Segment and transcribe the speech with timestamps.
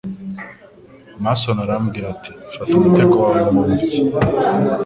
[1.23, 3.97] Mason arambwira ati Fata umutego wawe mu ntoki